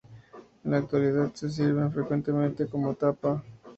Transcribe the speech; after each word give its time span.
En 0.65 0.71
la 0.71 0.77
actualidad 0.77 1.29
se 1.35 1.47
sirven 1.51 1.91
frecuentemente 1.93 2.65
como 2.65 2.95
tapa. 2.95 3.43